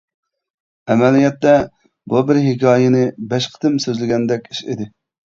[0.93, 1.51] ئەمەلىيەتتە
[2.13, 3.01] بۇ بىر ھېكايىنى
[3.33, 4.89] بەش قېتىم سۆزلىگەندەك ئىش ئىدى.